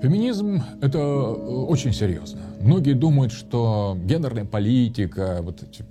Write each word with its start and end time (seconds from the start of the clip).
Феминизм— 0.00 0.62
это 0.80 1.00
очень 1.00 1.92
серьезно. 1.92 2.40
Многие 2.60 2.92
думают, 2.92 3.32
что 3.32 3.96
гендерная 4.04 4.44
политика, 4.44 5.38
вот 5.42 5.62
эти 5.62 5.84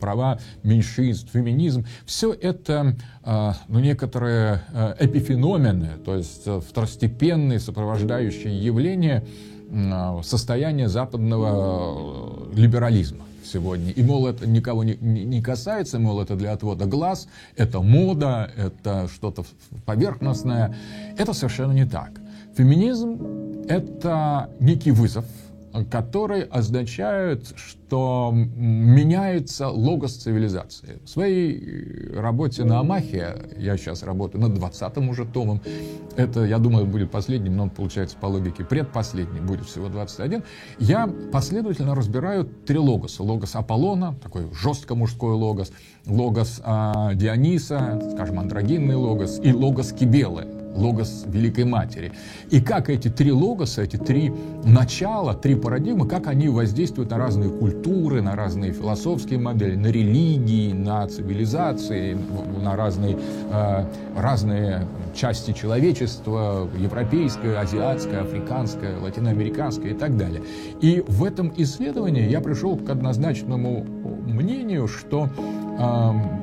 права 0.00 0.40
меньшинств, 0.64 1.30
феминизм— 1.32 1.86
все 2.06 2.32
это 2.32 2.96
а, 3.22 3.56
ну, 3.68 3.78
некоторые 3.78 4.62
эпифеномены, 4.98 5.90
то 6.04 6.16
есть 6.16 6.42
э, 6.46 6.60
второстепенные 6.68 7.60
сопровождающие 7.60 8.58
явления 8.58 9.24
а, 9.72 10.20
состояния 10.22 10.88
западного 10.88 12.50
э, 12.52 12.56
либерализма 12.56 13.24
сегодня. 13.44 13.92
И, 13.92 14.02
мол, 14.02 14.26
это 14.26 14.48
никого 14.48 14.82
не 14.84 15.42
касается, 15.42 15.98
мол, 15.98 16.20
это 16.20 16.34
для 16.34 16.52
отвода 16.52 16.86
глаз, 16.86 17.28
это 17.56 17.80
мода, 17.80 18.50
это 18.56 19.08
что-то 19.14 19.44
поверхностное. 19.84 20.74
Это 21.16 21.32
совершенно 21.32 21.72
не 21.72 21.84
так. 21.84 22.10
Феминизм— 22.56 23.64
это 23.68 24.50
некий 24.60 24.92
вызов, 24.92 25.24
который 25.90 26.42
означает, 26.42 27.52
что 27.56 28.30
меняется 28.32 29.68
логос 29.68 30.14
цивилизации. 30.14 31.00
В 31.04 31.08
своей 31.08 32.12
работе 32.14 32.62
на 32.62 32.78
Амахе, 32.78 33.34
я 33.56 33.76
сейчас 33.76 34.04
работаю 34.04 34.40
над 34.40 34.56
20-м 34.56 35.08
уже 35.08 35.24
томом, 35.24 35.60
это, 36.16 36.44
я 36.44 36.58
думаю, 36.58 36.86
будет 36.86 37.10
последним, 37.10 37.56
но 37.56 37.64
он 37.64 37.70
получается 37.70 38.16
по 38.20 38.26
логике 38.26 38.64
предпоследний, 38.64 39.40
будет 39.40 39.66
всего 39.66 39.88
21, 39.88 40.44
я 40.78 41.12
последовательно 41.32 41.96
разбираю 41.96 42.44
три 42.44 42.78
логоса. 42.78 43.24
Логос 43.24 43.56
Аполлона, 43.56 44.14
такой 44.22 44.46
жестко 44.54 44.94
мужской 44.94 45.34
логос, 45.34 45.72
логос 46.06 46.60
а, 46.62 47.14
Диониса, 47.14 48.00
скажем, 48.14 48.38
андрогинный 48.38 48.94
логос, 48.94 49.40
и 49.42 49.52
логос 49.52 49.92
Кибелы, 49.92 50.63
логос 50.74 51.24
Великой 51.26 51.64
Матери. 51.64 52.12
И 52.50 52.60
как 52.60 52.90
эти 52.90 53.08
три 53.08 53.32
логоса, 53.32 53.82
эти 53.82 53.96
три 53.96 54.32
начала, 54.64 55.34
три 55.34 55.54
парадигмы, 55.54 56.06
как 56.06 56.26
они 56.26 56.48
воздействуют 56.48 57.10
на 57.10 57.18
разные 57.18 57.50
культуры, 57.50 58.20
на 58.22 58.34
разные 58.34 58.72
философские 58.72 59.38
модели, 59.38 59.76
на 59.76 59.86
религии, 59.86 60.72
на 60.72 61.06
цивилизации, 61.06 62.16
на 62.62 62.76
разные, 62.76 63.16
э, 63.50 63.84
разные 64.16 64.86
части 65.14 65.52
человечества, 65.52 66.68
европейское, 66.76 67.60
азиатское, 67.60 68.22
африканское, 68.22 68.98
латиноамериканское 68.98 69.92
и 69.92 69.94
так 69.94 70.16
далее. 70.16 70.42
И 70.80 71.02
в 71.06 71.24
этом 71.24 71.52
исследовании 71.56 72.28
я 72.28 72.40
пришел 72.40 72.76
к 72.76 72.90
однозначному 72.90 73.84
мнению, 74.26 74.88
что 74.88 75.28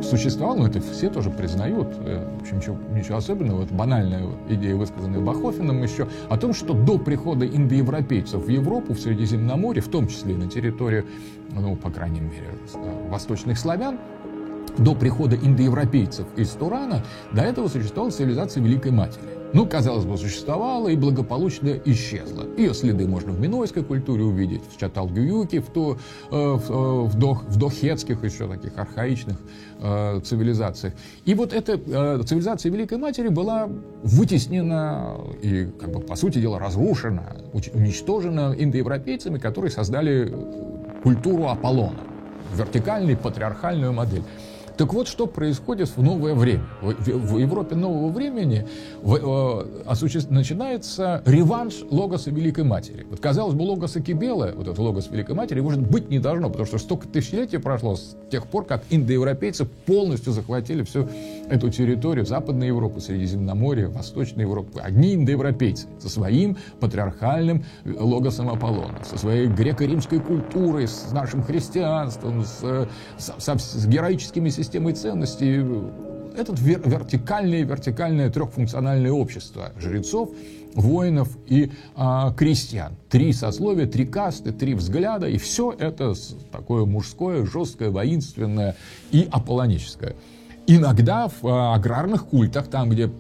существовал, 0.04 0.58
но 0.58 0.68
это 0.68 0.82
все 0.82 1.10
тоже 1.10 1.30
признают, 1.30 1.88
э, 2.00 2.28
в 2.38 2.42
общем, 2.42 2.58
ничего, 2.58 2.78
ничего 2.94 3.18
особенного, 3.18 3.64
это 3.64 3.74
банальная 3.74 4.26
идея, 4.50 4.76
высказанная 4.76 5.22
Бахофином 5.22 5.82
еще, 5.84 6.08
о 6.30 6.38
том, 6.38 6.54
что 6.54 6.74
до 6.74 6.98
прихода 6.98 7.46
индоевропейцев 7.46 8.44
в 8.44 8.50
Европу, 8.50 8.94
в 8.94 9.00
Средиземноморье, 9.00 9.82
в 9.82 9.88
том 9.88 10.08
числе 10.08 10.34
и 10.34 10.38
на 10.38 10.48
территории, 10.48 11.06
ну, 11.52 11.76
по 11.76 11.90
крайней 11.90 12.22
мере, 12.22 12.50
э, 12.74 13.10
восточных 13.10 13.58
славян, 13.58 14.00
до 14.78 14.96
прихода 14.96 15.36
индоевропейцев 15.36 16.26
из 16.36 16.50
Турана, 16.52 17.04
до 17.32 17.42
этого 17.42 17.68
существовала 17.68 18.12
цивилизация 18.12 18.64
Великой 18.64 18.92
Матери. 18.92 19.42
Ну, 19.54 19.66
казалось 19.66 20.06
бы, 20.06 20.18
существовала 20.18 20.88
и 20.88 20.96
благополучно 20.96 21.78
исчезла. 21.84 22.46
Ее 22.58 22.74
следы 22.74 23.06
можно 23.08 23.34
в 23.34 23.40
минойской 23.40 23.84
культуре 23.84 24.24
увидеть, 24.24 24.62
в 24.74 24.78
Чаталгююке, 24.78 25.60
в, 25.60 25.68
то, 25.68 25.98
э, 26.32 26.36
в, 26.36 26.72
э, 26.72 27.04
в, 27.08 27.20
дох, 27.20 27.44
в 27.44 27.58
дохетских 27.58 28.24
еще 28.24 28.48
таких 28.48 28.78
архаичных 28.78 29.38
э, 29.80 30.22
цивилизациях. 30.24 30.94
И 31.26 31.34
вот 31.34 31.52
эта 31.52 31.74
э, 31.74 32.24
цивилизация 32.24 32.72
Великой 32.72 32.98
Матери 32.98 33.28
была 33.28 33.68
вытеснена 34.04 35.18
и, 35.42 35.66
как 35.80 35.92
бы, 35.92 36.00
по 36.00 36.16
сути 36.16 36.40
дела, 36.40 36.58
разрушена, 36.58 37.36
уничтожена 37.52 38.56
индоевропейцами, 38.58 39.38
которые 39.38 39.72
создали 39.72 40.34
культуру 41.04 41.48
Аполлона, 41.48 42.00
вертикальную 42.56 43.18
патриархальную 43.18 43.92
модель. 43.92 44.24
Так 44.82 44.96
вот, 44.96 45.08
что 45.08 45.28
происходит 45.28 45.96
в 45.96 46.02
новое 46.02 46.34
время. 46.34 46.64
В, 46.82 47.38
Европе 47.38 47.76
нового 47.76 48.12
времени 48.12 48.66
э, 49.04 50.24
начинается 50.32 51.22
реванш 51.28 51.84
логоса 51.92 52.32
Великой 52.32 52.64
Матери. 52.64 53.06
Вот, 53.08 53.20
казалось 53.20 53.54
бы, 53.54 53.62
логоса 53.62 54.02
Кибела, 54.02 54.52
вот 54.56 54.66
этот 54.66 54.80
логос 54.80 55.10
Великой 55.12 55.36
Матери, 55.36 55.60
может 55.60 55.82
быть 55.82 56.10
не 56.10 56.18
должно, 56.18 56.50
потому 56.50 56.66
что 56.66 56.80
столько 56.80 57.08
тысячелетий 57.08 57.60
прошло 57.60 57.96
с 57.96 58.16
тех 58.32 58.48
пор, 58.48 58.66
как 58.66 58.82
индоевропейцы 58.90 59.66
полностью 59.66 60.34
захватили 60.34 60.82
всю 60.82 61.08
эту 61.48 61.70
территорию 61.70 62.26
Западной 62.26 62.66
Европы, 62.66 63.02
Средиземноморья, 63.02 63.88
Восточной 63.88 64.46
Европы. 64.46 64.80
Одни 64.80 65.14
индоевропейцы 65.14 65.86
со 66.00 66.10
своим 66.10 66.58
патриархальным 66.80 67.66
логосом 67.86 68.50
Аполлона, 68.50 69.04
со 69.04 69.20
своей 69.20 69.46
греко-римской 69.46 70.20
культурой, 70.20 70.88
с 70.88 71.12
нашим 71.12 71.44
христианством, 71.44 72.44
с, 72.44 72.88
с, 73.20 73.60
с 73.60 73.86
героическими 73.86 74.50
системой 74.72 74.94
ценностей. 74.94 75.66
Это 76.38 76.54
вертикальное, 76.54 77.64
вертикальное 77.66 78.30
трехфункциональное 78.30 79.12
общество 79.12 79.74
жрецов, 79.78 80.30
воинов 80.76 81.38
и 81.48 81.72
а, 81.94 82.32
крестьян. 82.32 82.96
Три 83.10 83.34
сословия, 83.34 83.86
три 83.86 84.06
касты, 84.06 84.54
три 84.54 84.74
взгляда, 84.74 85.28
и 85.28 85.38
все 85.38 85.76
это 85.78 86.14
такое 86.54 86.86
мужское, 86.86 87.46
жесткое, 87.46 87.90
воинственное 87.90 88.78
и 89.12 89.28
аполлоническое. 89.30 90.16
Иногда 90.68 91.28
в 91.28 91.46
а, 91.46 91.76
аграрных 91.76 92.28
культах, 92.28 92.70
там, 92.70 92.90
где 92.90 93.12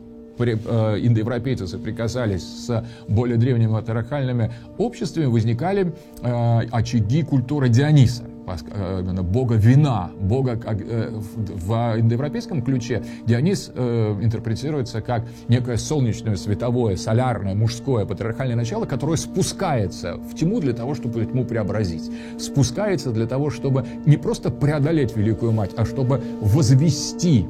индоевропейцы 0.49 1.67
соприкасались 1.67 2.43
с 2.43 2.85
более 3.07 3.37
древними 3.37 3.71
патриархальными 3.71 4.51
обществами, 4.77 5.25
возникали 5.25 5.93
а, 6.21 6.61
очаги 6.71 7.23
культуры 7.23 7.69
Диониса. 7.69 8.23
Э, 8.71 8.99
именно 9.01 9.23
бога 9.23 9.55
вина, 9.55 10.11
бога 10.19 10.59
э, 10.63 11.09
в 11.11 11.99
индоевропейском 11.99 12.61
ключе 12.61 13.03
Дионис 13.25 13.71
э, 13.73 14.17
интерпретируется 14.21 15.01
как 15.01 15.23
некое 15.47 15.77
солнечное, 15.77 16.35
световое, 16.35 16.95
солярное, 16.95 17.55
мужское, 17.55 18.05
патриархальное 18.05 18.55
начало, 18.55 18.85
которое 18.85 19.17
спускается 19.17 20.15
в 20.15 20.35
тьму 20.35 20.59
для 20.59 20.73
того, 20.73 20.95
чтобы 20.95 21.25
тьму 21.25 21.45
преобразить. 21.45 22.11
Спускается 22.39 23.11
для 23.11 23.27
того, 23.27 23.49
чтобы 23.49 23.85
не 24.05 24.17
просто 24.17 24.49
преодолеть 24.49 25.15
Великую 25.15 25.51
Мать, 25.51 25.71
а 25.77 25.85
чтобы 25.85 26.21
возвести 26.41 27.45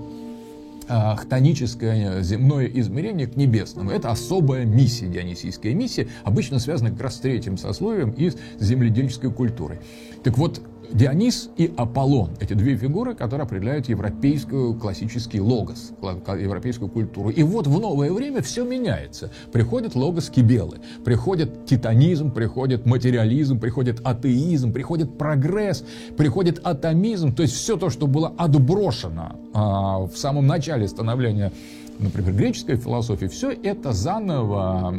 хтоническое 1.17 2.21
земное 2.21 2.65
измерение 2.67 3.27
к 3.27 3.35
небесному. 3.35 3.91
Это 3.91 4.11
особая 4.11 4.65
миссия, 4.65 5.07
дионисийская 5.07 5.73
миссия, 5.73 6.07
обычно 6.23 6.59
связана 6.59 6.91
как 6.91 7.01
раз 7.01 7.15
с 7.15 7.19
третьим 7.19 7.57
сословием 7.57 8.11
и 8.11 8.29
с 8.29 8.37
земледельческой 8.59 9.31
культурой. 9.31 9.79
Так 10.23 10.37
вот, 10.37 10.61
Дионис 10.93 11.49
и 11.57 11.73
Аполлон– 11.77 12.31
эти 12.39 12.53
две 12.53 12.75
фигуры, 12.75 13.15
которые 13.15 13.45
определяют 13.45 13.87
европейскую 13.87 14.75
классический 14.75 15.39
логос, 15.39 15.93
европейскую 16.01 16.89
культуру. 16.89 17.29
И 17.29 17.43
вот 17.43 17.67
в 17.67 17.79
новое 17.79 18.11
время 18.11 18.41
все 18.41 18.65
меняется. 18.65 19.31
Приходит 19.51 19.95
логос 19.95 20.29
Кибелы, 20.29 20.79
приходит 21.05 21.65
титанизм, 21.65 22.31
приходит 22.31 22.85
материализм, 22.85 23.59
приходит 23.59 24.01
атеизм, 24.03 24.73
приходит 24.73 25.17
прогресс, 25.17 25.85
приходит 26.17 26.59
атомизм, 26.63 27.33
то 27.33 27.43
есть 27.43 27.55
все 27.55 27.77
то, 27.77 27.89
что 27.89 28.07
было 28.07 28.33
отброшено 28.37 29.39
а, 29.53 29.99
в 29.99 30.17
самом 30.17 30.45
начале 30.47 30.87
становления 30.87 31.51
например, 31.99 32.33
греческой 32.33 32.77
философии, 32.77 33.27
все 33.27 33.51
это 33.51 33.93
заново, 33.93 34.95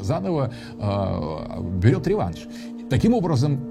заново 0.00 0.50
э, 0.78 1.62
берет 1.78 2.06
реванш. 2.06 2.46
Таким 2.88 3.14
образом, 3.14 3.69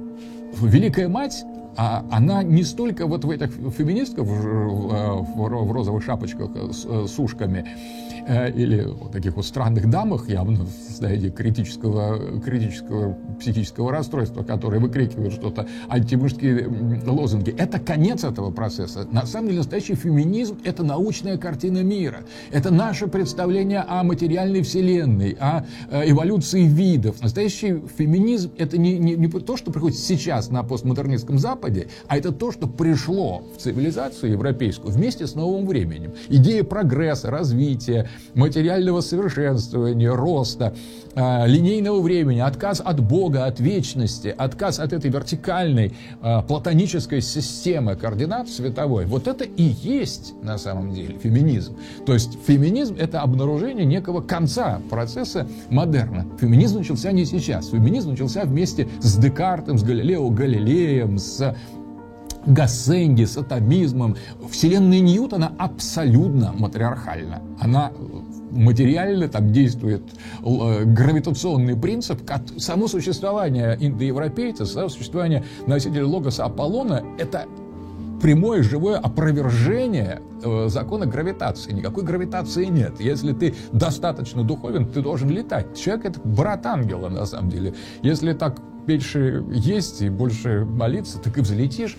Великая 0.61 1.07
Мать 1.07 1.43
а 1.77 2.03
она 2.11 2.43
не 2.43 2.63
столько 2.63 3.07
вот 3.07 3.23
в 3.23 3.29
этих 3.29 3.51
феминистках 3.51 4.25
в, 4.25 4.29
в, 4.29 5.33
в 5.33 5.71
розовых 5.71 6.03
шапочках 6.03 6.49
с, 6.73 7.07
с 7.07 7.19
ушками 7.19 7.65
э, 7.65 8.08
или 8.29 8.83
вот 8.83 9.11
таких 9.11 9.35
вот 9.35 9.45
странных 9.45 9.89
дамах, 9.89 10.29
явно 10.29 10.65
в 10.65 10.69
состоянии 10.69 11.29
критического, 11.29 12.39
критического 12.41 13.17
психического 13.39 13.91
расстройства, 13.91 14.43
которые 14.43 14.79
выкрикивают 14.81 15.33
что-то, 15.33 15.67
антимужские 15.87 16.67
лозунги. 17.05 17.55
Это 17.57 17.79
конец 17.79 18.23
этого 18.23 18.51
процесса. 18.51 19.07
На 19.11 19.25
самом 19.25 19.47
деле 19.47 19.59
настоящий 19.59 19.95
феминизм– 19.95 20.59
это 20.63 20.83
научная 20.83 21.37
картина 21.37 21.81
мира. 21.83 22.23
Это 22.51 22.71
наше 22.71 23.07
представление 23.07 23.81
о 23.81 24.03
материальной 24.03 24.61
вселенной, 24.61 25.37
о 25.39 25.65
э, 25.89 26.09
эволюции 26.11 26.63
видов. 26.63 27.21
Настоящий 27.21 27.81
феминизм– 27.97 28.51
это 28.57 28.77
не, 28.77 28.97
не, 28.97 29.15
не 29.15 29.27
то, 29.27 29.57
что 29.57 29.71
приходит 29.71 29.97
сейчас 29.97 30.49
на 30.49 30.63
постмодернистском 30.63 31.39
Западе, 31.39 31.87
а 32.07 32.17
это 32.17 32.31
то, 32.31 32.51
что 32.51 32.67
пришло 32.67 33.43
в 33.55 33.61
цивилизацию 33.61 34.33
европейскую 34.33 34.93
вместе 34.93 35.25
с 35.27 35.35
новым 35.35 35.65
временем. 35.65 36.13
Идея 36.29 36.63
прогресса, 36.63 37.31
развития, 37.31 38.09
материального 38.33 39.01
совершенствования, 39.01 40.11
роста, 40.11 40.73
э, 41.15 41.47
линейного 41.47 42.01
времени, 42.01 42.39
отказ 42.39 42.81
от 42.83 42.99
Бога, 42.99 43.45
от 43.45 43.59
вечности, 43.59 44.33
отказ 44.37 44.79
от 44.79 44.93
этой 44.93 45.11
вертикальной 45.11 45.93
э, 46.21 46.41
платонической 46.47 47.21
системы 47.21 47.95
координат 47.95 48.49
световой, 48.49 49.05
вот 49.05 49.27
это 49.27 49.43
и 49.43 49.63
есть 49.63 50.33
на 50.41 50.57
самом 50.57 50.93
деле 50.93 51.17
феминизм. 51.17 51.77
То 52.05 52.13
есть 52.13 52.37
феминизм– 52.45 52.95
это 52.99 53.21
обнаружение 53.21 53.85
некого 53.85 54.21
конца 54.21 54.81
процесса 54.89 55.47
модерна. 55.69 56.25
Феминизм 56.39 56.79
начался 56.79 57.11
не 57.11 57.25
сейчас. 57.25 57.69
Феминизм 57.69 58.11
начался 58.11 58.43
вместе 58.43 58.87
с 59.01 59.17
Декартом, 59.17 59.77
с 59.77 59.83
Галилео 59.83 60.29
Галилеем, 60.29 61.17
с 61.17 61.55
Гассенги, 62.45 63.25
с 63.25 63.37
атомизмом. 63.37 64.15
Вселенная 64.49 64.99
Ньютона 64.99 65.51
абсолютно 65.57 66.53
матриархальна. 66.53 67.41
Она 67.59 67.91
материально 68.51 69.27
там 69.27 69.51
действует 69.51 70.01
э, 70.43 70.83
гравитационный 70.85 71.75
принцип, 71.75 72.25
как 72.25 72.41
само 72.57 72.87
существование 72.87 73.77
индоевропейца, 73.79 74.65
само 74.65 74.89
существование 74.89 75.43
носителя 75.67 76.05
логоса 76.05 76.45
Аполлона– 76.45 77.03
это 77.17 77.45
прямое 78.21 78.63
живое 78.63 78.97
опровержение 78.97 80.21
э, 80.43 80.67
закона 80.67 81.05
гравитации. 81.05 81.71
Никакой 81.71 82.03
гравитации 82.03 82.65
нет. 82.65 82.99
Если 82.99 83.33
ты 83.33 83.55
достаточно 83.71 84.43
духовен, 84.43 84.85
ты 84.85 85.01
должен 85.01 85.29
летать. 85.29 85.77
Человек— 85.77 86.05
это 86.05 86.19
брат 86.23 86.65
ангела, 86.65 87.09
на 87.09 87.25
самом 87.25 87.49
деле. 87.49 87.73
Если 88.01 88.33
так 88.33 88.59
меньше 88.89 89.43
есть 89.51 90.01
и 90.01 90.09
больше 90.09 90.65
молиться, 90.65 91.19
так 91.19 91.37
и 91.37 91.41
взлетишь 91.41 91.95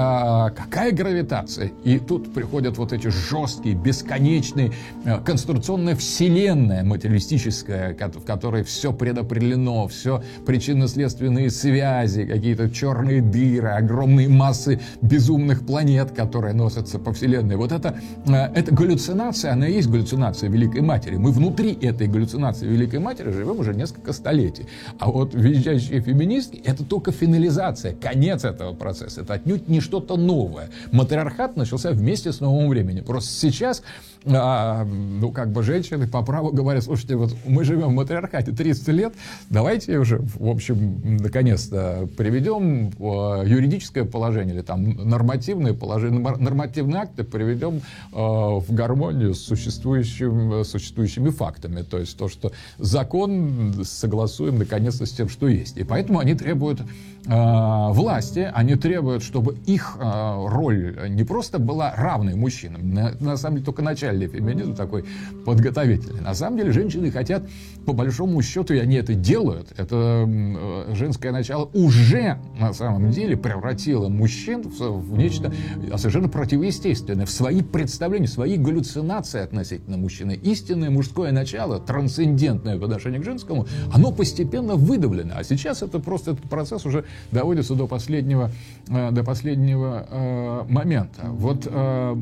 а, 0.00 0.50
какая 0.50 0.92
гравитация? 0.92 1.72
И 1.82 1.98
тут 1.98 2.32
приходят 2.32 2.78
вот 2.78 2.92
эти 2.92 3.08
жесткие, 3.08 3.74
бесконечные, 3.74 4.70
а, 5.04 5.18
конструкционная 5.18 5.96
вселенная 5.96 6.84
материалистическая, 6.84 7.96
в 7.96 8.24
которой 8.24 8.62
все 8.62 8.92
предопределено, 8.92 9.88
все 9.88 10.22
причинно-следственные 10.46 11.50
связи, 11.50 12.24
какие-то 12.26 12.70
черные 12.70 13.20
дыры, 13.20 13.70
огромные 13.70 14.28
массы 14.28 14.80
безумных 15.02 15.66
планет, 15.66 16.12
которые 16.12 16.54
носятся 16.54 17.00
по 17.00 17.12
вселенной. 17.12 17.56
Вот 17.56 17.72
это, 17.72 17.98
а, 18.28 18.52
это 18.54 18.72
галлюцинация, 18.72 19.52
она 19.52 19.66
и 19.66 19.72
есть 19.72 19.90
галлюцинация 19.90 20.48
Великой 20.48 20.82
Матери. 20.82 21.16
Мы 21.16 21.32
внутри 21.32 21.72
этой 21.72 22.06
галлюцинации 22.06 22.68
Великой 22.68 23.00
Матери 23.00 23.32
живем 23.32 23.58
уже 23.58 23.74
несколько 23.74 24.12
столетий. 24.12 24.66
А 25.00 25.10
вот 25.10 25.34
визжащие 25.34 26.00
феминистки— 26.00 26.62
это 26.64 26.84
только 26.84 27.10
финализация, 27.10 27.96
конец 27.96 28.44
этого 28.44 28.74
процесса. 28.74 29.22
Это 29.22 29.34
отнюдь 29.34 29.66
не 29.66 29.80
что-то 29.88 30.16
новое. 30.16 30.68
Матриархат 30.92 31.56
начался 31.56 31.92
вместе 31.92 32.30
с 32.30 32.40
новым 32.40 32.68
временем. 32.68 33.04
Просто 33.04 33.30
сейчас, 33.30 33.82
а, 34.26 34.84
ну, 34.84 35.32
как 35.32 35.50
бы 35.50 35.62
женщины 35.62 36.06
по 36.06 36.22
праву 36.22 36.52
говорят, 36.52 36.84
слушайте, 36.84 37.16
вот 37.16 37.34
мы 37.46 37.64
живем 37.64 37.88
в 37.88 37.92
матриархате 37.92 38.52
30 38.52 38.88
лет, 38.88 39.14
давайте 39.48 39.98
уже, 39.98 40.18
в 40.18 40.46
общем, 40.46 41.18
наконец-то 41.22 42.06
приведем 42.18 42.92
а, 43.00 43.42
юридическое 43.44 44.04
положение 44.04 44.56
или 44.56 44.62
там 44.62 45.08
нормативное 45.08 45.72
положение, 45.72 46.20
нормативные 46.20 47.02
акты 47.02 47.24
приведем 47.24 47.80
а, 48.12 48.60
в 48.60 48.70
гармонию 48.74 49.34
с 49.34 49.40
существующим, 49.40 50.64
существующими 50.64 51.30
фактами. 51.30 51.80
То 51.80 51.98
есть 51.98 52.18
то, 52.18 52.28
что 52.28 52.52
закон 52.76 53.72
согласуем 53.84 54.58
наконец-то 54.58 55.06
с 55.06 55.12
тем, 55.12 55.30
что 55.30 55.48
есть. 55.48 55.78
И 55.78 55.84
поэтому 55.84 56.18
они 56.18 56.34
требуют 56.34 56.82
власти, 57.28 58.50
они 58.54 58.74
требуют, 58.76 59.22
чтобы 59.22 59.56
их 59.66 59.96
а, 60.00 60.48
роль 60.48 60.96
не 61.10 61.24
просто 61.24 61.58
была 61.58 61.94
равной 61.94 62.34
мужчинам, 62.34 62.94
на, 63.20 63.36
самом 63.36 63.56
деле 63.56 63.66
только 63.66 63.82
начальный 63.82 64.28
феминизм 64.28 64.74
такой 64.74 65.04
подготовительный. 65.44 66.22
На 66.22 66.34
самом 66.34 66.58
деле 66.58 66.72
женщины 66.72 67.10
хотят, 67.10 67.42
по 67.84 67.92
большому 67.92 68.40
счету, 68.42 68.74
и 68.74 68.78
они 68.78 68.96
это 68.96 69.14
делают, 69.14 69.72
это 69.76 70.24
э, 70.26 70.94
женское 70.94 71.32
начало 71.32 71.68
уже 71.74 72.38
на 72.58 72.72
самом 72.72 73.10
деле 73.10 73.36
превратило 73.36 74.08
мужчин 74.08 74.62
в, 74.62 74.78
в 74.78 75.18
нечто 75.18 75.52
совершенно 75.96 76.28
противоестественное, 76.28 77.26
в 77.26 77.30
свои 77.30 77.62
представления, 77.62 78.26
в 78.26 78.30
свои 78.30 78.56
галлюцинации 78.56 79.40
относительно 79.40 79.96
мужчины. 79.96 80.32
Истинное 80.32 80.90
мужское 80.90 81.32
начало, 81.32 81.78
трансцендентное 81.78 82.78
по 82.78 82.86
отношению 82.86 83.20
к 83.20 83.24
женскому, 83.24 83.66
оно 83.92 84.12
постепенно 84.12 84.76
выдавлено. 84.76 85.34
А 85.36 85.44
сейчас 85.44 85.82
это 85.82 85.98
просто 85.98 86.32
этот 86.32 86.48
процесс 86.48 86.86
уже 86.86 87.04
доводится 87.30 87.74
до 87.74 87.86
последнего, 87.86 88.50
э, 88.88 89.10
до 89.10 89.24
последнего 89.24 90.06
э, 90.08 90.64
момента. 90.68 91.22
Вот 91.24 91.66
э, 91.66 92.16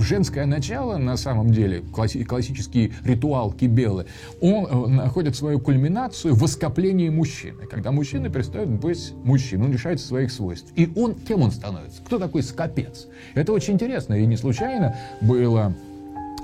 женское 0.00 0.46
начало, 0.46 0.96
на 0.98 1.16
самом 1.16 1.52
деле, 1.52 1.82
классический 1.92 2.92
ритуал 3.04 3.52
Кибелы, 3.52 4.06
он 4.40 4.96
находит 4.96 5.36
свою 5.36 5.58
кульминацию 5.58 6.34
в 6.34 6.44
оскоплении 6.44 7.08
мужчины. 7.08 7.66
Когда 7.66 7.92
мужчина 7.92 8.28
перестает 8.30 8.68
быть 8.68 9.12
мужчиной, 9.24 9.66
он 9.66 9.72
лишается 9.72 10.06
своих 10.06 10.32
свойств. 10.32 10.72
И 10.76 10.90
он, 10.96 11.14
кем 11.14 11.42
он 11.42 11.50
становится? 11.50 12.02
Кто 12.02 12.18
такой 12.18 12.42
скопец? 12.42 13.06
Это 13.34 13.52
очень 13.52 13.74
интересно, 13.74 14.14
и 14.14 14.26
не 14.26 14.36
случайно 14.36 14.96
было 15.20 15.74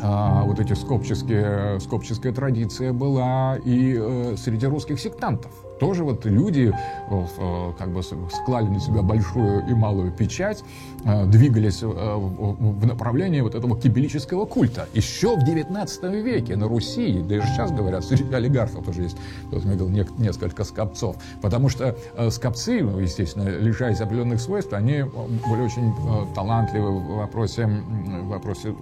а, 0.01 0.45
вот 0.45 0.61
эти 0.61 0.75
скопческие, 0.75 1.81
скопческая 1.81 2.33
традиция 2.33 2.93
была 2.93 3.57
и 3.65 3.97
э, 3.99 4.37
среди 4.37 4.67
русских 4.67 5.01
сектантов 5.01 5.53
тоже 5.79 6.05
вот 6.05 6.25
люди 6.25 6.73
э, 7.11 7.73
как 7.79 7.93
бы 7.93 8.03
склали 8.03 8.69
на 8.69 8.81
себя 8.81 9.03
большую 9.03 9.67
и 9.69 9.75
малую 9.75 10.13
печать, 10.13 10.65
э, 11.05 11.27
двигались 11.27 11.83
э, 11.83 11.87
в 11.87 12.87
направлении 12.87 13.41
вот 13.41 13.55
этого 13.55 13.79
кибелического 13.79 14.45
культа. 14.45 14.89
Еще 14.95 15.37
в 15.37 15.45
19 15.45 16.03
веке 16.25 16.57
на 16.57 16.69
Руси, 16.69 17.23
да 17.27 17.37
и 17.37 17.41
сейчас 17.43 17.71
говорят, 17.71 18.05
среди 18.05 18.33
олигархов 18.33 18.85
тоже 18.85 19.03
есть, 19.03 19.17
вот 19.51 19.65
я 19.65 19.75
говорил, 19.75 20.07
несколько 20.19 20.65
скопцов, 20.65 21.17
потому 21.41 21.69
что 21.69 21.97
скопцы, 22.31 22.83
ну, 22.83 22.99
естественно, 22.99 23.49
лишаясь 23.49 24.01
определенных 24.01 24.41
свойств, 24.41 24.73
они 24.73 25.03
были 25.03 25.63
очень 25.63 25.95
талантливы 26.35 26.99
в 26.99 27.17
вопросе, 27.17 27.67
в 27.67 28.29
вопросе 28.29 28.75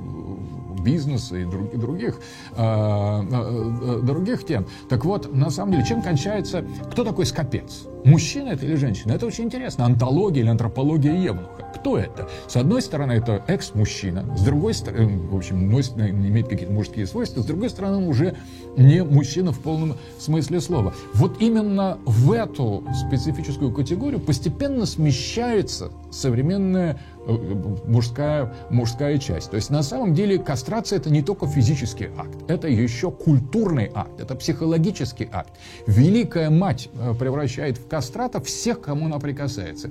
бизнеса 0.87 1.37
и 1.37 1.45
других, 1.45 2.21
других 2.57 4.47
тем. 4.47 4.67
Так 4.89 5.05
вот, 5.05 5.35
на 5.35 5.51
самом 5.51 5.73
деле, 5.73 5.85
чем 5.85 6.03
кончается 6.03 6.65
кто 6.91 7.05
такой 7.05 7.27
скопец? 7.27 7.87
Мужчина 8.05 8.51
это 8.51 8.65
или 8.65 8.77
женщина? 8.77 9.13
Это 9.13 9.27
очень 9.27 9.45
интересно. 9.45 9.85
Антология 9.85 10.43
или 10.43 10.49
антропология 10.49 11.13
Евнуха. 11.13 11.65
Кто 11.75 11.99
это? 11.99 12.29
С 12.47 12.57
одной 12.57 12.81
стороны, 12.81 13.13
это 13.13 13.43
экс-мужчина. 13.49 14.25
С 14.37 14.43
другой 14.43 14.75
стороны, 14.75 15.19
в 15.19 15.37
общем, 15.37 15.69
носит, 15.69 15.99
имеет 15.99 16.49
какие-то 16.49 16.73
мужские 16.73 17.07
свойства. 17.07 17.43
С 17.43 17.45
другой 17.45 17.69
стороны, 17.69 17.97
он 17.97 18.05
уже 18.05 18.37
не 18.77 19.03
мужчина 19.03 19.53
в 19.53 19.59
полном 19.59 19.97
смысле 20.19 20.61
слова. 20.61 20.95
Вот 21.15 21.41
именно 21.41 21.99
в 22.05 22.31
эту 22.33 22.85
специфическую 23.07 23.73
категорию 23.73 24.21
постепенно 24.21 24.87
смещается 24.87 25.91
современная 26.11 26.93
э, 26.93 27.16
мужская, 27.27 28.53
мужская 28.71 29.19
часть. 29.19 29.51
То 29.51 29.57
есть 29.57 29.71
на 29.71 29.83
самом 29.83 30.15
деле 30.15 30.39
кастрация 30.39 30.99
это 30.99 31.11
не 31.11 31.23
только 31.23 31.47
физический 31.47 32.09
акт, 32.17 32.37
это 32.49 32.69
еще 32.69 33.11
культурный 33.11 33.91
акт, 33.95 34.21
это 34.21 34.35
психологический 34.35 35.29
акт. 35.33 35.53
Великая 35.87 36.51
мать 36.51 36.89
э, 36.95 37.15
превращает 37.19 37.79
в 37.79 37.89
кастрата 37.89 38.41
всех, 38.41 38.81
кому 38.81 39.07
она 39.07 39.19
прикасается. 39.19 39.91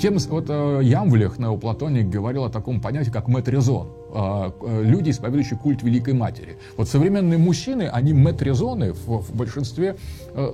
Тем, 0.00 0.18
вот 0.18 0.46
э, 0.48 0.80
Ямвлях, 0.82 1.38
неоплатоник, 1.38 2.08
говорил 2.08 2.44
о 2.44 2.50
таком 2.50 2.80
понятии, 2.80 3.10
как 3.10 3.28
метризон. 3.28 3.88
Люди, 4.14 5.10
исповедующие 5.10 5.58
культ 5.58 5.82
Великой 5.82 6.14
Матери. 6.14 6.56
Вот 6.76 6.88
современные 6.88 7.38
мужчины, 7.38 7.88
они 7.92 8.12
метризоны 8.12 8.92
в, 8.92 9.22
в 9.22 9.34
большинстве 9.34 9.96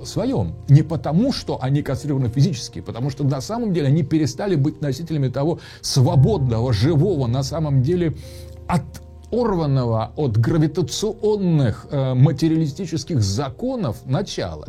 своем. 0.03 0.53
Не 0.67 0.81
потому, 0.81 1.31
что 1.31 1.59
они 1.61 1.81
кастрированы 1.81 2.29
физически, 2.29 2.81
потому 2.81 3.09
что 3.09 3.23
на 3.23 3.41
самом 3.41 3.73
деле 3.73 3.87
они 3.87 4.03
перестали 4.03 4.55
быть 4.55 4.81
носителями 4.81 5.27
того 5.27 5.59
свободного, 5.81 6.73
живого, 6.73 7.27
на 7.27 7.43
самом 7.43 7.83
деле 7.83 8.13
оторванного 8.67 10.11
от 10.15 10.37
гравитационных 10.37 11.87
э, 11.89 12.13
материалистических 12.13 13.21
законов 13.21 13.97
начала, 14.05 14.65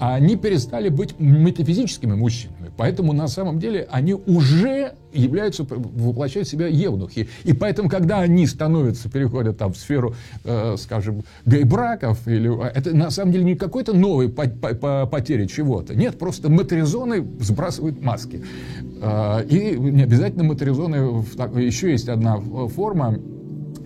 они 0.00 0.36
перестали 0.36 0.88
быть 0.88 1.18
метафизическими 1.18 2.14
мужчинами. 2.14 2.57
Поэтому 2.78 3.12
на 3.12 3.26
самом 3.26 3.58
деле 3.58 3.88
они 3.90 4.14
уже 4.14 4.92
являются, 5.12 5.64
воплощают 5.64 6.46
в 6.46 6.50
себя 6.50 6.68
евнухи. 6.68 7.28
И 7.42 7.52
поэтому, 7.52 7.88
когда 7.88 8.20
они 8.20 8.46
становятся, 8.46 9.10
переходят 9.10 9.58
там 9.58 9.72
в 9.72 9.76
сферу, 9.76 10.14
э, 10.44 10.76
скажем, 10.78 11.24
гей-браков, 11.44 12.28
или, 12.28 12.50
это 12.72 12.96
на 12.96 13.10
самом 13.10 13.32
деле 13.32 13.44
не 13.44 13.56
какой-то 13.56 13.94
новый 13.94 14.28
по, 14.28 14.44
по, 14.48 14.74
по 14.74 15.06
потеря 15.06 15.46
чего-то. 15.46 15.96
Нет, 15.96 16.20
просто 16.20 16.48
матризоны 16.50 17.26
сбрасывают 17.40 18.00
маски. 18.00 18.44
Э, 19.02 19.44
и 19.44 19.76
не 19.76 20.04
обязательно 20.04 20.44
матризоны, 20.44 21.24
еще 21.60 21.90
есть 21.90 22.08
одна 22.08 22.36
форма 22.38 23.18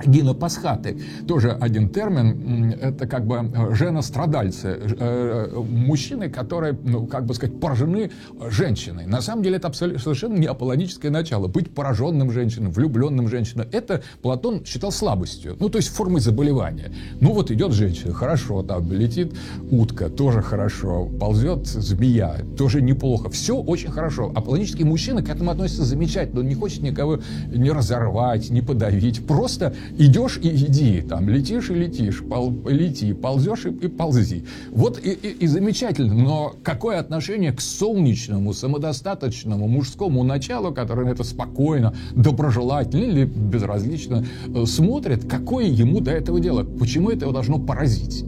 гинопасхаты, 0.04 1.00
тоже 1.26 1.50
один 1.50 1.88
термин, 1.88 2.72
это 2.80 3.06
как 3.06 3.26
бы 3.26 3.36
э, 3.36 3.74
женострадальцы, 3.74 4.68
э, 4.68 5.48
э, 5.52 5.58
мужчины, 5.58 6.30
которые, 6.30 6.76
ну, 6.84 7.06
как 7.06 7.26
бы 7.26 7.34
сказать, 7.34 7.58
поражены 7.60 8.10
женщиной. 8.48 9.06
На 9.06 9.20
самом 9.20 9.42
деле 9.42 9.56
это 9.56 9.68
абсолютно, 9.68 10.00
совершенно 10.00 10.38
не 10.38 10.46
аполлоническое 10.46 11.10
начало. 11.10 11.48
Быть 11.48 11.74
пораженным 11.74 12.30
женщиной, 12.30 12.70
влюбленным 12.70 13.28
женщиной, 13.28 13.66
это 13.72 14.02
Платон 14.22 14.64
считал 14.64 14.92
слабостью, 14.92 15.56
ну, 15.58 15.68
то 15.68 15.78
есть 15.78 15.88
формой 15.88 16.20
заболевания. 16.20 16.92
Ну, 17.20 17.32
вот 17.32 17.50
идет 17.50 17.72
женщина, 17.72 18.12
хорошо, 18.14 18.62
там 18.62 18.90
летит 18.92 19.34
утка, 19.70 20.08
тоже 20.08 20.42
хорошо, 20.42 21.06
ползет 21.06 21.66
змея, 21.66 22.36
тоже 22.56 22.82
неплохо, 22.82 23.30
все 23.30 23.56
очень 23.56 23.90
хорошо. 23.90 24.32
Аполлонический 24.34 24.84
мужчина 24.84 25.22
к 25.22 25.28
этому 25.28 25.50
относится 25.50 25.84
замечательно, 25.84 26.40
он 26.40 26.48
не 26.48 26.54
хочет 26.54 26.82
никого 26.82 27.20
не 27.48 27.70
разорвать, 27.70 28.50
не 28.50 28.62
подавить, 28.62 29.26
просто 29.26 29.74
идешь 29.98 30.38
и 30.42 30.48
иди, 30.48 31.00
там, 31.02 31.28
летишь 31.28 31.70
и 31.70 31.74
летишь, 31.74 32.22
пол, 32.22 32.54
лети, 32.66 33.12
ползешь 33.12 33.66
и, 33.66 33.70
и 33.70 33.88
ползи. 33.88 34.44
Вот 34.70 35.00
и, 35.04 35.10
и, 35.10 35.28
и 35.28 35.46
замечательно, 35.46 36.14
но 36.14 36.54
какое 36.62 36.98
отношение 36.98 37.52
к 37.52 37.60
солнечному, 37.60 38.52
самодостаточному 38.52 39.68
мужскому 39.68 40.22
началу, 40.24 40.72
которое 40.72 41.10
это 41.10 41.24
спокойно, 41.24 41.94
доброжелательно 42.14 43.04
или 43.04 43.24
безразлично 43.24 44.24
э, 44.46 44.64
смотрит, 44.66 45.24
какое 45.28 45.66
ему 45.66 46.00
до 46.00 46.10
этого 46.10 46.40
дело? 46.40 46.64
Почему 46.64 47.10
это 47.10 47.24
его 47.24 47.32
должно 47.32 47.58
поразить? 47.58 48.24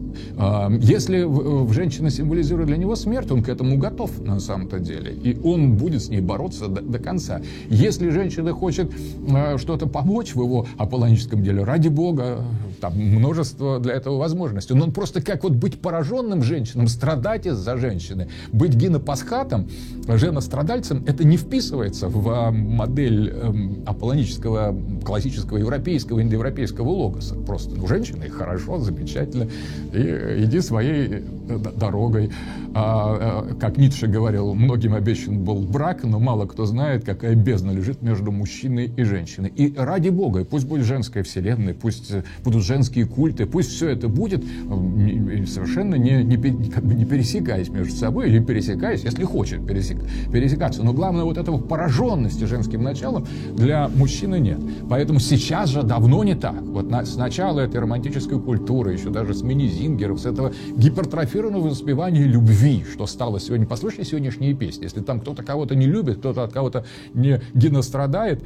Если 0.81 1.25
женщина 1.73 2.09
символизирует 2.09 2.67
для 2.67 2.77
него 2.77 2.95
смерть, 2.95 3.31
он 3.31 3.43
к 3.43 3.49
этому 3.49 3.77
готов 3.77 4.19
на 4.21 4.39
самом-то 4.39 4.79
деле. 4.79 5.13
И 5.13 5.37
он 5.43 5.75
будет 5.75 6.03
с 6.03 6.09
ней 6.09 6.21
бороться 6.21 6.67
до, 6.67 6.81
до 6.81 6.99
конца. 6.99 7.41
Если 7.69 8.09
женщина 8.09 8.53
хочет 8.53 8.91
а, 9.29 9.57
что-то 9.57 9.87
помочь 9.87 10.35
в 10.35 10.41
его 10.41 10.65
аполлоническом 10.77 11.43
деле, 11.43 11.63
ради 11.63 11.87
бога, 11.87 12.43
там 12.79 12.93
множество 12.97 13.79
для 13.79 13.93
этого 13.93 14.17
возможностей. 14.17 14.73
Но 14.73 14.85
он 14.85 14.91
просто 14.91 15.21
как 15.21 15.43
вот 15.43 15.53
быть 15.53 15.79
пораженным 15.79 16.43
женщинам, 16.43 16.87
страдать 16.87 17.45
из-за 17.45 17.77
женщины, 17.77 18.29
быть 18.51 18.75
гинопасхатом, 18.75 19.67
женострадальцем, 20.07 21.03
это 21.07 21.23
не 21.23 21.37
вписывается 21.37 22.07
в 22.07 22.29
а, 22.29 22.51
модель 22.51 23.29
эм, 23.29 23.83
аполлонического, 23.85 24.75
классического 25.03 25.57
европейского, 25.57 26.21
индоевропейского 26.21 26.87
логоса. 26.87 27.35
Просто 27.35 27.75
ну, 27.75 27.87
женщины 27.87 28.29
хорошо, 28.29 28.79
замечательно. 28.79 29.47
И 29.93 30.43
иди 30.43 30.61
своей 30.61 31.23
э, 31.49 31.57
дорогой. 31.75 32.31
А, 32.73 33.45
а, 33.49 33.55
как 33.55 33.77
Ницше 33.77 34.07
говорил, 34.07 34.53
многим 34.53 34.93
обещан 34.93 35.43
был 35.43 35.61
брак, 35.61 36.03
но 36.03 36.19
мало 36.19 36.45
кто 36.45 36.65
знает, 36.65 37.05
какая 37.05 37.35
бездна 37.35 37.71
лежит 37.71 38.01
между 38.01 38.31
мужчиной 38.31 38.91
и 38.95 39.03
женщиной. 39.03 39.51
И 39.55 39.73
ради 39.75 40.09
Бога, 40.09 40.43
пусть 40.45 40.67
будет 40.67 40.85
женская 40.85 41.23
вселенная, 41.23 41.73
пусть 41.73 42.11
будут 42.43 42.63
женские 42.65 43.05
культы, 43.05 43.45
пусть 43.45 43.71
все 43.71 43.89
это 43.89 44.07
будет 44.07 44.43
э, 44.43 45.45
совершенно 45.45 45.95
не, 45.95 46.23
не, 46.23 46.35
не 46.35 47.05
пересекаясь 47.05 47.69
между 47.69 47.95
собой, 47.95 48.27
или 48.27 48.39
пересекаясь, 48.39 49.03
если 49.03 49.23
хочет 49.23 49.65
пересек, 49.65 49.97
пересекаться. 50.31 50.83
Но 50.83 50.93
главное, 50.93 51.23
вот 51.23 51.37
этого 51.37 51.57
пораженности 51.57 52.43
женским 52.45 52.83
началом 52.83 53.25
для 53.53 53.89
мужчины 53.89 54.39
нет. 54.39 54.59
Поэтому 54.89 55.19
сейчас 55.19 55.69
же 55.69 55.83
давно 55.83 56.23
не 56.23 56.35
так. 56.35 56.61
Вот 56.61 56.89
на, 56.89 57.05
с 57.05 57.15
начала 57.15 57.61
этой 57.61 57.79
романтической 57.79 58.39
культуры, 58.39 58.93
еще 58.93 59.09
даже 59.09 59.33
с 59.33 59.41
мини 59.41 59.67
Зингеров, 59.67 60.19
с 60.19 60.25
этого 60.25 60.51
гипертрофированного 60.75 61.69
воспевания 61.69 62.23
любви, 62.23 62.83
что 62.91 63.05
стало 63.05 63.39
сегодня. 63.39 63.65
Послушайте 63.65 64.09
сегодняшние 64.09 64.53
песни. 64.53 64.83
Если 64.83 65.01
там 65.01 65.19
кто-то 65.19 65.43
кого-то 65.43 65.75
не 65.75 65.85
любит, 65.85 66.17
кто-то 66.17 66.43
от 66.43 66.53
кого-то 66.53 66.85
не 67.13 67.41
генострадает, 67.53 68.43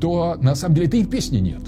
то 0.00 0.36
на 0.40 0.54
самом 0.54 0.76
деле 0.76 0.86
это 0.86 0.96
и 0.96 1.04
песни 1.04 1.38
нет. 1.38 1.62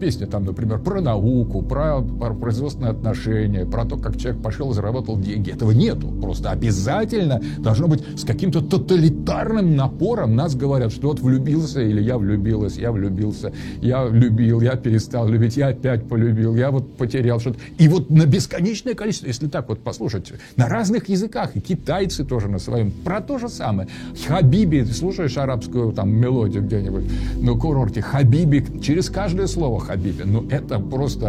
Песни 0.00 0.24
там, 0.24 0.44
например, 0.44 0.78
про 0.80 1.00
науку, 1.00 1.35
про, 1.44 2.00
про 2.00 2.34
производственные 2.34 2.90
отношения, 2.90 3.66
про 3.66 3.84
то, 3.84 3.96
как 3.96 4.16
человек 4.16 4.42
пошел 4.42 4.70
и 4.70 4.74
заработал 4.74 5.18
деньги. 5.18 5.50
Этого 5.50 5.72
нету. 5.72 6.08
Просто 6.20 6.50
обязательно 6.50 7.40
должно 7.58 7.88
быть 7.88 8.02
с 8.16 8.24
каким-то 8.24 8.60
тоталитарным 8.60 9.76
напором 9.76 10.34
нас 10.36 10.54
говорят, 10.54 10.92
что 10.92 11.08
вот 11.08 11.20
влюбился 11.20 11.80
или 11.80 12.00
я 12.00 12.18
влюбилась, 12.18 12.76
я 12.76 12.92
влюбился, 12.92 13.52
я 13.80 14.06
любил, 14.08 14.60
я 14.60 14.76
перестал 14.76 15.28
любить, 15.28 15.56
я 15.56 15.68
опять 15.68 16.08
полюбил, 16.08 16.54
я 16.56 16.70
вот 16.70 16.96
потерял 16.96 17.40
что-то. 17.40 17.58
И 17.78 17.88
вот 17.88 18.10
на 18.10 18.26
бесконечное 18.26 18.94
количество, 18.94 19.26
если 19.26 19.48
так 19.48 19.68
вот 19.68 19.80
послушать, 19.80 20.32
на 20.56 20.68
разных 20.68 21.08
языках, 21.08 21.56
и 21.56 21.60
китайцы 21.60 22.24
тоже 22.24 22.48
на 22.48 22.58
своем, 22.58 22.90
про 22.90 23.20
то 23.20 23.38
же 23.38 23.48
самое. 23.48 23.88
Хабиби, 24.26 24.82
ты 24.82 24.92
слушаешь 24.92 25.36
арабскую 25.36 25.92
там 25.92 26.10
мелодию 26.10 26.62
где-нибудь 26.62 27.04
на 27.40 27.54
курорте, 27.54 28.02
Хабиби, 28.02 28.64
через 28.82 29.10
каждое 29.10 29.46
слово 29.46 29.80
Хабиби, 29.80 30.22
ну 30.24 30.46
это 30.50 30.78
просто 30.78 31.25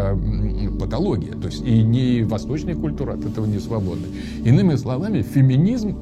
патология, 0.80 1.34
то 1.34 1.48
есть 1.48 1.62
и 1.66 1.82
не 1.82 2.24
восточная 2.24 2.76
культура 2.76 3.14
от 3.14 3.26
этого 3.26 3.46
не 3.46 3.60
свободна. 3.60 4.08
Иными 4.44 4.76
словами, 4.76 5.22
феминизм 5.22 5.96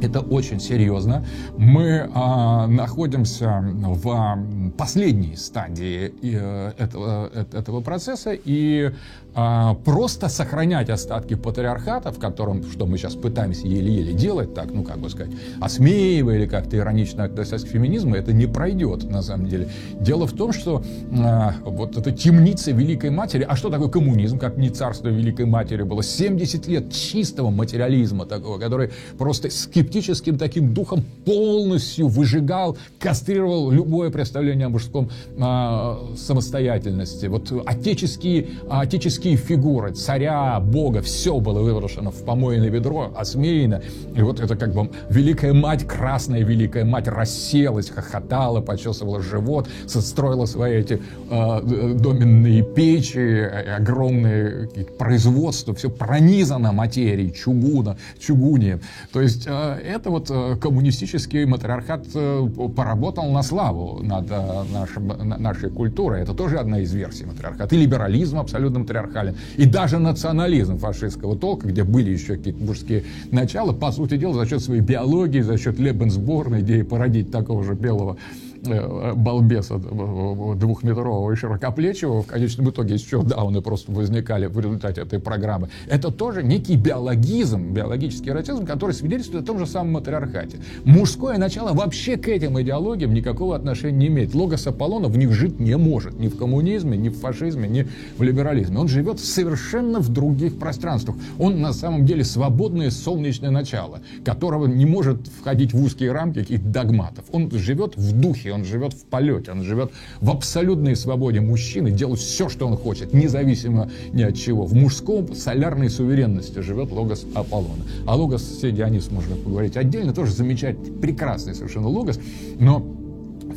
это 0.00 0.20
очень 0.20 0.60
серьезно. 0.60 1.24
Мы 1.56 2.08
а, 2.14 2.66
находимся 2.66 3.64
в 3.74 4.38
последней 4.78 5.36
стадии 5.36 6.14
э, 6.22 6.72
этого, 6.78 7.30
э, 7.34 7.44
этого 7.52 7.80
процесса, 7.80 8.30
и 8.32 8.92
а, 9.40 9.74
просто 9.84 10.28
сохранять 10.28 10.90
остатки 10.90 11.34
патриархата, 11.34 12.10
в 12.10 12.18
котором, 12.18 12.64
что 12.64 12.86
мы 12.86 12.98
сейчас 12.98 13.14
пытаемся 13.14 13.68
еле-еле 13.68 14.12
делать, 14.12 14.52
так, 14.52 14.72
ну, 14.72 14.82
как 14.82 14.98
бы 14.98 15.10
сказать, 15.10 15.32
осмеивая 15.60 16.38
или 16.38 16.46
как-то 16.46 16.76
иронично 16.76 17.22
относясь 17.24 17.62
к 17.62 17.68
феминизму, 17.68 18.16
это 18.16 18.32
не 18.32 18.46
пройдет, 18.46 19.04
на 19.04 19.22
самом 19.22 19.46
деле. 19.46 19.68
Дело 20.00 20.26
в 20.26 20.32
том, 20.32 20.52
что 20.52 20.82
а, 21.12 21.54
вот 21.64 21.96
эта 21.96 22.10
темница 22.10 22.72
Великой 22.72 23.10
Матери, 23.10 23.46
а 23.48 23.54
что 23.54 23.70
такое 23.70 23.88
коммунизм, 23.88 24.38
как 24.38 24.56
не 24.56 24.70
царство 24.70 25.06
Великой 25.06 25.46
Матери 25.46 25.82
было, 25.82 26.02
70 26.02 26.66
лет 26.66 26.92
чистого 26.92 27.50
материализма 27.50 28.26
такого, 28.26 28.58
который 28.58 28.90
просто 29.18 29.50
скептическим 29.50 30.38
таким 30.38 30.74
духом 30.74 31.04
полностью 31.24 32.08
выжигал, 32.08 32.76
кастрировал 32.98 33.70
любое 33.70 34.10
представление 34.10 34.67
о 34.68 34.70
мужском 34.70 35.10
а, 35.38 35.98
самостоятельности. 36.16 37.26
Вот 37.26 37.52
отеческие, 37.66 38.48
отеческие 38.70 39.36
фигуры, 39.36 39.92
царя, 39.92 40.60
бога, 40.60 41.02
все 41.02 41.40
было 41.40 41.60
выброшено 41.60 42.10
в 42.10 42.24
помойное 42.24 42.68
ведро, 42.68 43.12
осмеяно. 43.16 43.82
И 44.14 44.22
вот 44.22 44.40
это 44.40 44.56
как 44.56 44.72
бы 44.72 44.90
великая 45.10 45.52
мать, 45.52 45.86
красная 45.86 46.44
великая 46.44 46.84
мать 46.84 47.08
расселась, 47.08 47.90
хохотала, 47.90 48.60
почесывала 48.60 49.20
живот, 49.20 49.68
строила 49.86 50.46
свои 50.46 50.78
эти 50.78 51.00
э, 51.30 51.94
доменные 51.98 52.62
печи, 52.62 53.40
огромные 53.76 54.68
производства, 54.98 55.74
все 55.74 55.90
пронизано 55.90 56.72
материей, 56.72 57.32
чугуна, 57.32 57.96
чугунием. 58.18 58.80
То 59.12 59.20
есть 59.20 59.46
э, 59.46 59.80
это 59.84 60.10
вот 60.10 60.30
э, 60.30 60.56
коммунистический 60.60 61.44
матриархат 61.44 62.06
э, 62.14 62.48
поработал 62.76 63.30
на 63.30 63.42
славу 63.42 64.02
над 64.02 64.30
нашим, 64.72 65.08
нашей 65.40 65.70
культурой. 65.70 66.22
Это 66.22 66.34
тоже 66.34 66.58
одна 66.58 66.80
из 66.80 66.92
версий 66.92 67.24
матриархата. 67.24 67.74
И 67.74 67.78
либерализм 67.78 68.38
абсолютно 68.38 68.80
матриархат 68.80 68.98
патриархален. 68.98 69.36
И 69.56 69.66
даже 69.66 69.98
национализм 69.98 70.78
фашистского 70.78 71.36
толка, 71.36 71.68
где 71.68 71.84
были 71.84 72.10
еще 72.10 72.36
какие-то 72.36 72.62
мужские 72.62 73.04
начала, 73.30 73.72
по 73.72 73.92
сути 73.92 74.16
дела, 74.16 74.34
за 74.34 74.46
счет 74.46 74.62
своей 74.62 74.80
биологии, 74.80 75.40
за 75.40 75.58
счет 75.58 75.78
Лебенсборна, 75.78 76.60
идеи 76.60 76.82
породить 76.82 77.30
такого 77.30 77.64
же 77.64 77.74
белого 77.74 78.16
балбеса 78.62 79.78
двухметрового 79.78 81.32
и 81.32 81.36
широкоплечего, 81.36 82.22
в 82.22 82.26
конечном 82.26 82.70
итоге 82.70 82.96
из 82.96 83.02
чего 83.02 83.22
дауны 83.22 83.60
просто 83.60 83.92
возникали 83.92 84.46
в 84.46 84.58
результате 84.58 85.02
этой 85.02 85.20
программы, 85.20 85.68
это 85.88 86.10
тоже 86.10 86.42
некий 86.42 86.76
биологизм, 86.76 87.72
биологический 87.72 88.30
эротизм, 88.30 88.66
который 88.66 88.92
свидетельствует 88.92 89.44
о 89.44 89.46
том 89.46 89.58
же 89.58 89.66
самом 89.66 89.92
матриархате. 89.92 90.58
Мужское 90.84 91.38
начало 91.38 91.72
вообще 91.72 92.16
к 92.16 92.28
этим 92.28 92.60
идеологиям 92.60 93.14
никакого 93.14 93.56
отношения 93.56 93.98
не 93.98 94.06
имеет. 94.08 94.34
Логос 94.34 94.66
Аполлона 94.66 95.08
в 95.08 95.16
них 95.16 95.32
жить 95.32 95.60
не 95.60 95.76
может. 95.76 96.18
Ни 96.18 96.28
в 96.28 96.36
коммунизме, 96.36 96.96
ни 96.96 97.08
в 97.08 97.18
фашизме, 97.18 97.68
ни 97.68 97.86
в 98.16 98.22
либерализме. 98.22 98.78
Он 98.78 98.88
живет 98.88 99.20
совершенно 99.20 100.00
в 100.00 100.08
других 100.08 100.58
пространствах. 100.58 101.16
Он 101.38 101.60
на 101.60 101.72
самом 101.72 102.06
деле 102.06 102.24
свободное 102.24 102.90
солнечное 102.90 103.50
начало, 103.50 104.00
которого 104.24 104.66
не 104.66 104.86
может 104.86 105.26
входить 105.26 105.72
в 105.72 105.82
узкие 105.82 106.12
рамки 106.12 106.40
каких-то 106.40 106.66
догматов. 106.66 107.24
Он 107.32 107.50
живет 107.50 107.96
в 107.96 108.18
духе, 108.18 108.47
он 108.50 108.64
живет 108.64 108.92
в 108.92 109.04
полете, 109.04 109.52
он 109.52 109.62
живет 109.62 109.92
в 110.20 110.30
абсолютной 110.30 110.96
свободе 110.96 111.40
мужчины, 111.40 111.90
делать 111.90 112.20
все, 112.20 112.48
что 112.48 112.66
он 112.66 112.76
хочет, 112.76 113.12
независимо 113.12 113.90
ни 114.12 114.22
от 114.22 114.36
чего. 114.36 114.64
В 114.64 114.74
мужском 114.74 115.34
солярной 115.34 115.90
суверенности 115.90 116.60
живет 116.60 116.90
логос 116.90 117.26
Аполлона. 117.34 117.84
А 118.06 118.16
логос 118.16 118.42
Дионис 118.62 119.10
можно 119.10 119.36
поговорить 119.36 119.76
отдельно, 119.76 120.12
тоже 120.12 120.32
замечательный, 120.32 120.92
прекрасный 120.92 121.54
совершенно 121.54 121.88
логос, 121.88 122.18
но 122.58 122.97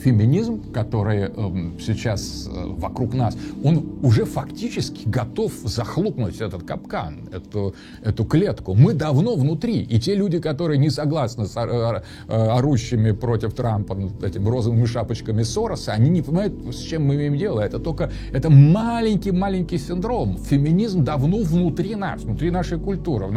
феминизм, 0.04 0.72
который 0.74 1.22
эм, 1.22 1.80
сейчас 1.80 2.48
э, 2.48 2.66
вокруг 2.78 3.14
нас, 3.14 3.38
он 3.64 4.00
уже 4.02 4.26
фактически 4.26 5.08
готов 5.08 5.54
захлопнуть 5.64 6.42
этот 6.42 6.64
капкан, 6.64 7.30
эту, 7.32 7.76
эту 8.04 8.26
клетку. 8.26 8.74
Мы 8.74 8.94
давно 8.94 9.36
внутри. 9.36 9.82
И 9.82 10.00
те 10.00 10.16
люди, 10.16 10.40
которые 10.40 10.78
не 10.78 10.90
согласны 10.90 11.46
с 11.46 11.56
э, 11.56 12.02
э, 12.28 12.34
орущими 12.34 13.12
против 13.12 13.54
Трампа 13.54 13.98
этими 14.24 14.50
розовыми 14.50 14.86
шапочками 14.86 15.44
Сороса, 15.44 15.94
они 15.94 16.10
не 16.10 16.22
понимают, 16.22 16.54
с 16.74 16.80
чем 16.80 17.06
мы 17.06 17.16
имеем 17.16 17.38
дело. 17.38 17.60
Это 17.62 17.80
только 17.80 18.12
это 18.32 18.50
маленький-маленький 18.50 19.78
синдром. 19.78 20.38
Феминизм 20.38 21.04
давно 21.04 21.38
внутри 21.38 21.96
нас, 21.96 22.24
внутри 22.24 22.52
нашей 22.52 22.80
культуры, 22.80 23.28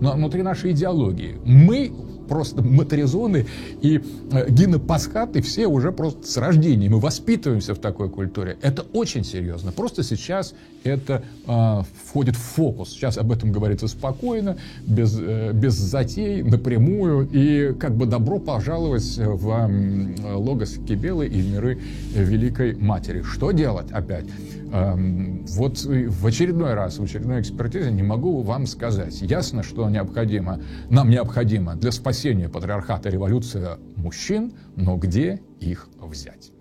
внутри 0.00 0.42
нашей 0.42 0.72
идеологии. 0.72 1.36
Мы 1.44 1.92
просто 2.28 2.62
моторизоны 2.62 3.46
и 3.80 4.00
э, 4.32 4.46
и 5.34 5.40
все 5.40 5.66
уже 5.66 5.92
просто 5.92 6.26
с 6.26 6.36
рождения. 6.36 6.88
Мы 6.88 7.00
воспитываемся 7.00 7.74
в 7.74 7.78
такой 7.78 8.08
культуре. 8.08 8.56
Это 8.62 8.82
очень 8.92 9.24
серьезно. 9.24 9.72
Просто 9.72 10.02
сейчас 10.02 10.54
это 10.84 11.22
э, 11.46 11.82
входит 12.04 12.36
в 12.36 12.40
фокус. 12.40 12.90
Сейчас 12.90 13.18
об 13.18 13.32
этом 13.32 13.52
говорится 13.52 13.88
спокойно, 13.88 14.56
без, 14.86 15.18
э, 15.20 15.52
без 15.52 15.74
затей, 15.74 16.42
напрямую. 16.42 17.28
И 17.32 17.74
как 17.74 17.96
бы 17.96 18.06
добро 18.06 18.38
пожаловать 18.38 19.16
в 19.16 19.48
э, 19.50 20.34
Логос 20.34 20.76
Кибелы 20.86 21.26
и 21.26 21.42
миры 21.42 21.78
Великой 22.14 22.74
Матери. 22.74 23.22
Что 23.22 23.52
делать 23.52 23.90
опять? 23.92 24.26
Эм, 24.70 25.46
вот 25.48 25.78
в 25.78 26.26
очередной 26.26 26.74
раз, 26.74 26.98
в 26.98 27.02
очередной 27.02 27.40
экспертизе 27.40 27.90
не 27.90 28.02
могу 28.02 28.42
вам 28.42 28.66
сказать. 28.66 29.20
Ясно, 29.22 29.62
что 29.62 29.88
необходимо, 29.88 30.60
нам 30.90 31.08
необходимо 31.08 31.74
для 31.74 31.90
спасения 31.90 32.17
патриархата 32.48 33.10
революция 33.10 33.78
мужчин, 33.96 34.52
но 34.76 34.96
где 34.96 35.40
их 35.60 35.88
взять? 35.98 36.52